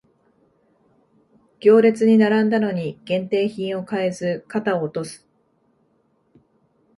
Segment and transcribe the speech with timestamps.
[1.59, 5.27] 行列に並んだのに限定品を買えず肩を落とす